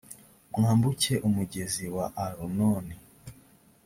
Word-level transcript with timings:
mwambuke 0.57 1.13
umugezi 1.27 1.85
wa 1.95 2.05
arunoni 2.25 2.95